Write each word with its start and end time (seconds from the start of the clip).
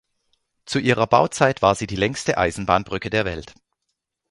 Zu 0.65 0.79
ihrer 0.79 1.05
Bauzeit 1.05 1.61
war 1.61 1.75
sie 1.75 1.85
die 1.85 1.95
längste 1.95 2.35
Eisenbahnbrücke 2.39 3.11
der 3.11 3.23
Welt. 3.23 3.53